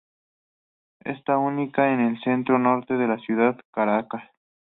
Está 1.05 1.37
ubicada 1.37 1.93
en 1.93 1.99
el 1.99 2.19
centro-norte 2.23 2.95
de 2.95 3.07
la 3.07 3.19
ciudad 3.19 3.53
de 3.55 3.61
Caracas. 3.71 4.23